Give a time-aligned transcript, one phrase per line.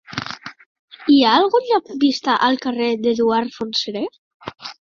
[1.15, 4.07] Hi ha algun lampista al carrer d'Eduard Fontserè?